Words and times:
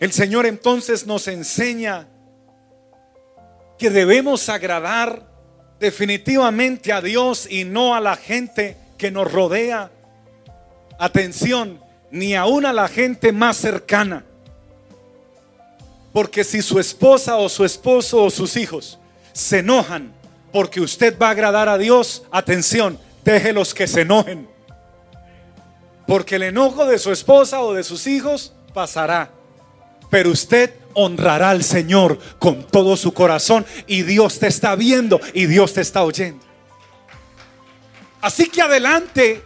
El 0.00 0.12
Señor 0.12 0.46
entonces 0.46 1.06
nos 1.06 1.28
enseña 1.28 2.08
que 3.78 3.90
debemos 3.90 4.48
agradar 4.48 5.28
definitivamente 5.80 6.92
a 6.92 7.00
Dios 7.00 7.46
y 7.50 7.64
no 7.64 7.94
a 7.94 8.00
la 8.00 8.16
gente 8.16 8.76
que 8.96 9.10
nos 9.10 9.30
rodea. 9.30 9.90
Atención, 10.98 11.80
ni 12.10 12.34
aún 12.34 12.66
a 12.66 12.72
la 12.72 12.88
gente 12.88 13.32
más 13.32 13.56
cercana. 13.56 14.24
Porque 16.12 16.44
si 16.44 16.62
su 16.62 16.78
esposa 16.78 17.36
o 17.36 17.48
su 17.48 17.64
esposo 17.64 18.22
o 18.22 18.30
sus 18.30 18.56
hijos 18.56 18.98
se 19.32 19.58
enojan 19.58 20.12
porque 20.52 20.80
usted 20.80 21.18
va 21.18 21.28
a 21.28 21.30
agradar 21.30 21.68
a 21.68 21.76
Dios, 21.76 22.22
atención, 22.30 22.98
déjelos 23.24 23.74
que 23.74 23.88
se 23.88 24.02
enojen. 24.02 24.48
Porque 26.06 26.36
el 26.36 26.44
enojo 26.44 26.86
de 26.86 27.00
su 27.00 27.10
esposa 27.10 27.60
o 27.62 27.74
de 27.74 27.82
sus 27.82 28.06
hijos 28.06 28.52
pasará. 28.72 29.30
Pero 30.14 30.30
usted 30.30 30.72
honrará 30.92 31.50
al 31.50 31.64
Señor 31.64 32.20
con 32.38 32.62
todo 32.62 32.96
su 32.96 33.12
corazón 33.12 33.66
y 33.88 34.02
Dios 34.02 34.38
te 34.38 34.46
está 34.46 34.76
viendo 34.76 35.20
y 35.32 35.46
Dios 35.46 35.74
te 35.74 35.80
está 35.80 36.04
oyendo. 36.04 36.44
Así 38.20 38.48
que 38.48 38.62
adelante, 38.62 39.42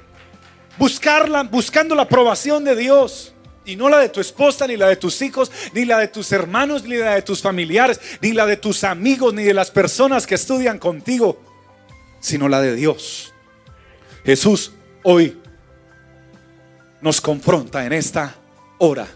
buscarla, 0.76 1.44
buscando 1.44 1.94
la 1.94 2.02
aprobación 2.02 2.64
de 2.64 2.76
Dios. 2.76 3.32
Y 3.64 3.76
no 3.76 3.88
la 3.88 3.96
de 3.96 4.10
tu 4.10 4.20
esposa, 4.20 4.66
ni 4.66 4.76
la 4.76 4.88
de 4.88 4.96
tus 4.96 5.22
hijos, 5.22 5.50
ni 5.72 5.86
la 5.86 5.96
de 5.96 6.08
tus 6.08 6.32
hermanos, 6.32 6.82
ni 6.82 6.96
la 6.96 7.14
de 7.14 7.22
tus 7.22 7.40
familiares, 7.40 7.98
ni 8.20 8.32
la 8.32 8.44
de 8.44 8.58
tus 8.58 8.84
amigos, 8.84 9.32
ni 9.32 9.44
de 9.44 9.54
las 9.54 9.70
personas 9.70 10.26
que 10.26 10.34
estudian 10.34 10.78
contigo, 10.78 11.40
sino 12.20 12.46
la 12.46 12.60
de 12.60 12.74
Dios. 12.74 13.32
Jesús 14.22 14.72
hoy 15.02 15.40
nos 17.00 17.22
confronta 17.22 17.86
en 17.86 17.94
esta 17.94 18.34
hora 18.76 19.08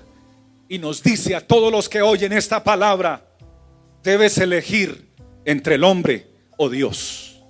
y 0.72 0.78
nos 0.78 1.02
dice 1.02 1.36
a 1.36 1.46
todos 1.46 1.70
los 1.70 1.86
que 1.86 2.00
oyen 2.00 2.32
esta 2.32 2.64
palabra, 2.64 3.22
debes 4.02 4.38
elegir 4.38 5.06
entre 5.44 5.74
el 5.74 5.84
hombre 5.84 6.28
o 6.56 6.70
Dios. 6.70 7.42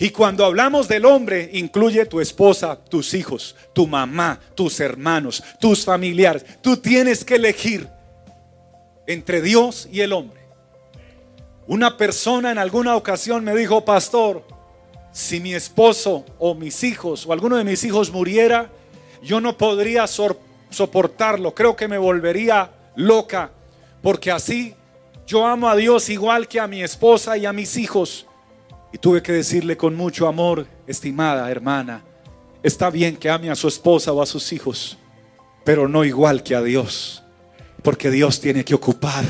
Y 0.00 0.10
cuando 0.10 0.44
hablamos 0.44 0.88
del 0.88 1.04
hombre, 1.04 1.50
incluye 1.52 2.04
tu 2.04 2.20
esposa, 2.20 2.84
tus 2.84 3.14
hijos, 3.14 3.54
tu 3.72 3.86
mamá, 3.86 4.40
tus 4.56 4.80
hermanos, 4.80 5.40
tus 5.60 5.84
familiares. 5.84 6.44
Tú 6.62 6.78
tienes 6.78 7.24
que 7.24 7.36
elegir 7.36 7.88
entre 9.06 9.40
Dios 9.40 9.88
y 9.92 10.00
el 10.00 10.12
hombre. 10.12 10.40
Una 11.68 11.96
persona 11.96 12.50
en 12.50 12.58
alguna 12.58 12.96
ocasión 12.96 13.44
me 13.44 13.54
dijo, 13.54 13.84
pastor, 13.84 14.44
si 15.12 15.38
mi 15.38 15.54
esposo 15.54 16.24
o 16.40 16.56
mis 16.56 16.82
hijos 16.82 17.24
o 17.24 17.32
alguno 17.32 17.56
de 17.56 17.62
mis 17.62 17.84
hijos 17.84 18.10
muriera, 18.10 18.68
yo 19.22 19.40
no 19.40 19.56
podría 19.56 20.08
soportarlo. 20.76 21.54
Creo 21.54 21.74
que 21.74 21.88
me 21.88 21.98
volvería 21.98 22.70
loca, 22.94 23.50
porque 24.02 24.30
así 24.30 24.74
yo 25.26 25.46
amo 25.46 25.68
a 25.68 25.76
Dios 25.76 26.08
igual 26.10 26.46
que 26.46 26.60
a 26.60 26.66
mi 26.66 26.82
esposa 26.82 27.36
y 27.36 27.46
a 27.46 27.52
mis 27.52 27.76
hijos. 27.76 28.26
Y 28.92 28.98
tuve 28.98 29.22
que 29.22 29.32
decirle 29.32 29.76
con 29.76 29.96
mucho 29.96 30.28
amor, 30.28 30.66
estimada 30.86 31.50
hermana, 31.50 32.04
está 32.62 32.90
bien 32.90 33.16
que 33.16 33.30
ame 33.30 33.50
a 33.50 33.56
su 33.56 33.68
esposa 33.68 34.12
o 34.12 34.22
a 34.22 34.26
sus 34.26 34.52
hijos, 34.52 34.98
pero 35.64 35.88
no 35.88 36.04
igual 36.04 36.42
que 36.42 36.54
a 36.54 36.62
Dios, 36.62 37.22
porque 37.82 38.10
Dios 38.10 38.40
tiene 38.40 38.64
que 38.64 38.74
ocupar 38.74 39.24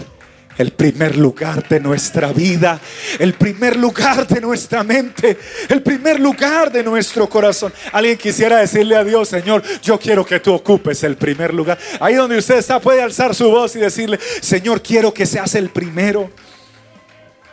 el 0.58 0.72
primer 0.72 1.16
lugar 1.16 1.68
de 1.68 1.80
nuestra 1.80 2.32
vida, 2.32 2.80
el 3.18 3.34
primer 3.34 3.76
lugar 3.76 4.26
de 4.26 4.40
nuestra 4.40 4.82
mente, 4.82 5.38
el 5.68 5.82
primer 5.82 6.18
lugar 6.18 6.72
de 6.72 6.82
nuestro 6.82 7.28
corazón. 7.28 7.72
Alguien 7.92 8.16
quisiera 8.16 8.58
decirle 8.58 8.96
a 8.96 9.04
Dios, 9.04 9.28
Señor, 9.28 9.62
yo 9.82 9.98
quiero 9.98 10.24
que 10.24 10.40
tú 10.40 10.52
ocupes 10.54 11.02
el 11.04 11.16
primer 11.16 11.52
lugar. 11.52 11.78
Ahí 12.00 12.14
donde 12.14 12.38
usted 12.38 12.56
está 12.56 12.80
puede 12.80 13.02
alzar 13.02 13.34
su 13.34 13.50
voz 13.50 13.76
y 13.76 13.80
decirle, 13.80 14.18
Señor, 14.40 14.82
quiero 14.82 15.12
que 15.12 15.26
seas 15.26 15.54
el 15.54 15.70
primero. 15.70 16.30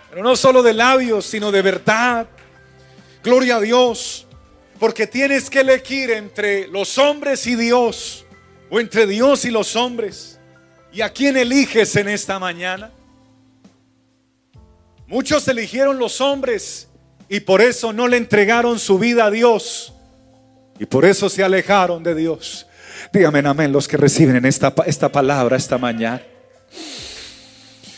Pero 0.10 0.24
no 0.24 0.36
solo 0.36 0.62
de 0.62 0.74
labios, 0.74 1.26
sino 1.26 1.52
de 1.52 1.62
verdad. 1.62 2.28
Gloria 3.24 3.56
a 3.56 3.60
Dios. 3.60 4.28
Porque 4.80 5.08
tienes 5.08 5.50
que 5.50 5.62
elegir 5.62 6.12
entre 6.12 6.68
los 6.68 6.98
hombres 6.98 7.48
y 7.48 7.56
Dios. 7.56 8.26
O 8.70 8.80
entre 8.80 9.08
Dios 9.08 9.46
y 9.46 9.50
los 9.50 9.76
hombres. 9.76 10.33
¿Y 10.94 11.02
a 11.02 11.10
quién 11.10 11.36
eliges 11.36 11.96
en 11.96 12.08
esta 12.08 12.38
mañana? 12.38 12.92
Muchos 15.08 15.48
eligieron 15.48 15.98
los 15.98 16.22
hombres 16.22 16.88
y 17.28 17.40
por 17.40 17.62
eso 17.62 17.92
no 17.92 18.08
le 18.08 18.18
entregaron 18.18 18.78
su 18.78 19.00
vida 19.00 19.26
a 19.26 19.32
Dios. 19.32 19.92
Y 20.80 20.86
por 20.86 21.06
eso 21.06 21.30
se 21.30 21.44
alejaron 21.44 22.04
de 22.04 22.14
Dios. 22.14 22.68
Dígame 23.12 23.40
amén 23.40 23.72
los 23.72 23.88
que 23.88 23.98
reciben 23.98 24.36
en 24.36 24.46
esta, 24.46 24.72
esta 24.86 25.12
palabra 25.12 25.58
esta 25.58 25.80
mañana. 25.80 26.22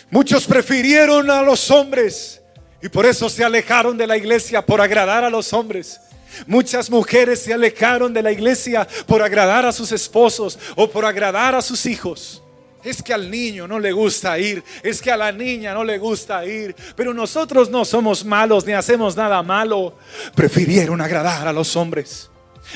Muchos 0.10 0.46
prefirieron 0.46 1.30
a 1.30 1.42
los 1.42 1.70
hombres 1.72 2.42
y 2.82 2.88
por 2.88 3.06
eso 3.06 3.30
se 3.30 3.44
alejaron 3.44 3.98
de 3.98 4.08
la 4.08 4.16
iglesia 4.16 4.66
por 4.66 4.80
agradar 4.80 5.26
a 5.26 5.30
los 5.30 5.52
hombres. 5.52 6.00
Muchas 6.48 6.90
mujeres 6.90 7.42
se 7.42 7.54
alejaron 7.54 8.14
de 8.14 8.24
la 8.24 8.32
iglesia 8.32 8.88
por 9.06 9.22
agradar 9.22 9.66
a 9.66 9.74
sus 9.74 9.92
esposos 9.92 10.58
o 10.78 10.90
por 10.90 11.04
agradar 11.04 11.56
a 11.56 11.62
sus 11.62 11.86
hijos. 11.86 12.42
Es 12.86 13.02
que 13.02 13.14
al 13.14 13.32
niño 13.32 13.68
no 13.68 13.80
le 13.80 13.92
gusta 13.92 14.38
ir, 14.38 14.64
es 14.84 15.02
que 15.02 15.12
a 15.12 15.18
la 15.18 15.32
niña 15.32 15.74
no 15.74 15.84
le 15.84 15.98
gusta 15.98 16.46
ir, 16.46 16.76
pero 16.96 17.16
nosotros 17.16 17.70
no 17.72 17.84
somos 17.84 18.24
malos 18.24 18.64
ni 18.64 18.74
hacemos 18.74 19.18
nada 19.18 19.42
malo. 19.42 19.98
Prefirieron 20.36 21.02
agradar 21.02 21.48
a 21.48 21.52
los 21.52 21.76
hombres, 21.76 22.30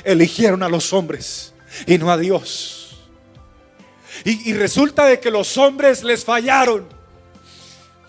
eligieron 0.03 0.63
a 0.63 0.67
los 0.67 0.91
hombres 0.93 1.53
y 1.85 1.99
no 1.99 2.11
a 2.11 2.17
Dios. 2.17 2.99
Y, 4.25 4.49
y 4.49 4.53
resulta 4.53 5.05
de 5.05 5.19
que 5.19 5.29
los 5.29 5.55
hombres 5.59 6.03
les 6.03 6.25
fallaron. 6.25 6.87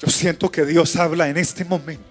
Yo 0.01 0.09
siento 0.11 0.51
que 0.51 0.65
Dios 0.65 0.97
habla 0.97 1.29
en 1.29 1.37
este 1.37 1.67
momento. 1.67 2.10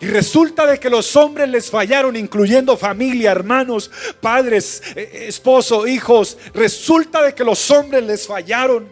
Y 0.00 0.06
resulta 0.06 0.66
de 0.66 0.78
que 0.78 0.90
los 0.90 1.16
hombres 1.16 1.48
les 1.48 1.70
fallaron, 1.70 2.16
incluyendo 2.16 2.76
familia, 2.76 3.32
hermanos, 3.32 3.90
padres, 4.20 4.82
eh, 4.94 5.26
esposo, 5.28 5.86
hijos. 5.86 6.38
Resulta 6.54 7.22
de 7.22 7.34
que 7.34 7.44
los 7.44 7.70
hombres 7.70 8.04
les 8.04 8.26
fallaron. 8.26 8.88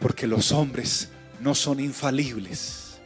Porque 0.00 0.26
los 0.26 0.52
hombres 0.52 1.08
no 1.40 1.54
son 1.54 1.80
infalibles. 1.80 3.00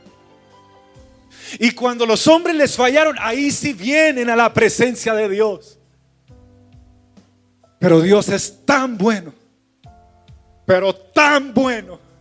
Y 1.58 1.72
cuando 1.72 2.06
los 2.06 2.26
hombres 2.26 2.56
les 2.56 2.76
fallaron, 2.76 3.16
ahí 3.20 3.50
sí 3.50 3.72
vienen 3.72 4.30
a 4.30 4.36
la 4.36 4.52
presencia 4.52 5.14
de 5.14 5.28
Dios. 5.28 5.78
Pero 7.78 8.00
Dios 8.00 8.28
es 8.28 8.64
tan 8.64 8.96
bueno, 8.96 9.34
pero 10.64 10.94
tan 10.94 11.52
bueno 11.52 12.11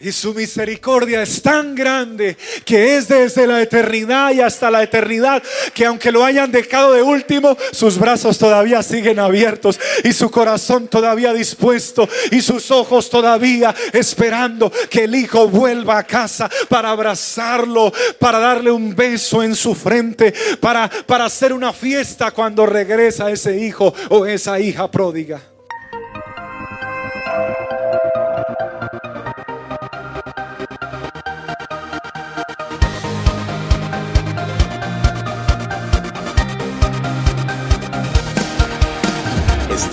y 0.00 0.12
su 0.12 0.32
misericordia 0.32 1.22
es 1.22 1.42
tan 1.42 1.74
grande 1.74 2.36
que 2.64 2.96
es 2.96 3.08
desde 3.08 3.46
la 3.46 3.60
eternidad 3.60 4.32
y 4.32 4.40
hasta 4.40 4.70
la 4.70 4.82
eternidad 4.82 5.42
que 5.74 5.86
aunque 5.86 6.12
lo 6.12 6.24
hayan 6.24 6.52
dejado 6.52 6.92
de 6.92 7.02
último, 7.02 7.56
sus 7.72 7.98
brazos 7.98 8.38
todavía 8.38 8.82
siguen 8.82 9.18
abiertos 9.18 9.78
y 10.04 10.12
su 10.12 10.30
corazón 10.30 10.86
todavía 10.86 11.32
dispuesto 11.32 12.08
y 12.30 12.40
sus 12.40 12.70
ojos 12.70 13.10
todavía 13.10 13.74
esperando 13.92 14.70
que 14.88 15.04
el 15.04 15.14
hijo 15.14 15.48
vuelva 15.48 15.98
a 15.98 16.04
casa 16.04 16.48
para 16.68 16.90
abrazarlo, 16.90 17.92
para 18.20 18.38
darle 18.38 18.70
un 18.70 18.94
beso 18.94 19.42
en 19.42 19.56
su 19.56 19.74
frente, 19.74 20.32
para, 20.60 20.88
para 21.06 21.24
hacer 21.24 21.52
una 21.52 21.72
fiesta 21.72 22.30
cuando 22.30 22.66
regresa 22.66 23.30
ese 23.30 23.58
hijo 23.58 23.92
o 24.10 24.26
esa 24.26 24.60
hija 24.60 24.88
pródiga. 24.90 25.57